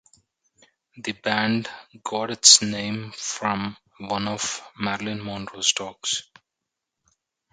[0.97, 1.69] The band
[2.03, 6.23] got its name from one of Marilyn Monroe’s dogs.